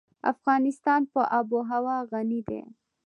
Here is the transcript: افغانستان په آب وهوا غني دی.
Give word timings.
افغانستان 0.33 1.01
په 1.11 1.21
آب 1.37 1.47
وهوا 1.55 1.97
غني 2.11 2.41
دی. 2.47 2.61